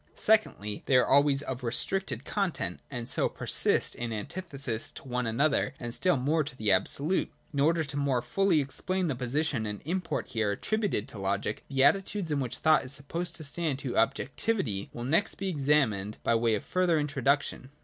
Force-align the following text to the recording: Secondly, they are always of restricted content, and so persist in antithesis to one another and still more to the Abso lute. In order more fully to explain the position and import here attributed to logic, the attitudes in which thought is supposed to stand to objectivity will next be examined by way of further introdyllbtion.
Secondly, 0.15 0.81
they 0.87 0.95
are 0.95 1.05
always 1.05 1.43
of 1.43 1.61
restricted 1.63 2.25
content, 2.25 2.79
and 2.89 3.07
so 3.07 3.29
persist 3.29 3.93
in 3.93 4.11
antithesis 4.11 4.89
to 4.89 5.07
one 5.07 5.27
another 5.27 5.75
and 5.79 5.93
still 5.93 6.17
more 6.17 6.43
to 6.43 6.55
the 6.57 6.69
Abso 6.69 7.01
lute. 7.01 7.31
In 7.53 7.59
order 7.59 7.85
more 7.95 8.23
fully 8.23 8.55
to 8.55 8.61
explain 8.63 9.05
the 9.05 9.15
position 9.15 9.67
and 9.67 9.79
import 9.85 10.29
here 10.29 10.49
attributed 10.49 11.07
to 11.09 11.19
logic, 11.19 11.63
the 11.69 11.83
attitudes 11.83 12.31
in 12.31 12.39
which 12.39 12.57
thought 12.57 12.83
is 12.83 12.91
supposed 12.91 13.35
to 13.35 13.43
stand 13.43 13.77
to 13.77 13.95
objectivity 13.95 14.89
will 14.91 15.03
next 15.03 15.35
be 15.35 15.49
examined 15.49 16.17
by 16.23 16.33
way 16.33 16.55
of 16.55 16.63
further 16.65 16.97
introdyllbtion. 16.97 17.69